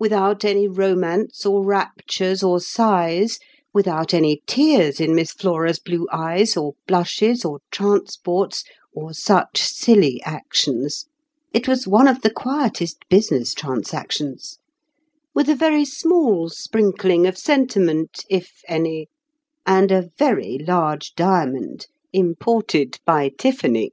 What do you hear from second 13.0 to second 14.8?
business transactions,